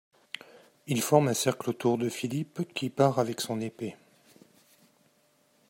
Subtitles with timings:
[0.87, 3.95] Ils forment un cercle autour de Philippe qui pare avec son épée.